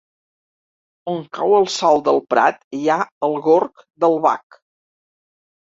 On 1.13 1.21
cau 1.39 1.53
el 1.59 1.69
salt 1.75 2.07
del 2.09 2.19
Prat 2.35 2.59
hi 2.79 2.83
ha 2.87 2.99
el 3.29 3.39
gorg 3.51 3.87
del 4.07 4.21
Bac. 4.27 4.63